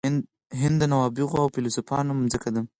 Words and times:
هند 0.61 0.75
د 0.81 0.83
نوابغو 0.91 1.37
او 1.43 1.47
فیلسوفانو 1.53 2.11
مځکه 2.21 2.49
ده. 2.55 2.61